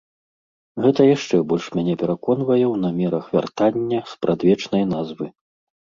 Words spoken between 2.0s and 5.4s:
пераконвае ў намерах вяртання спрадвечнай назвы.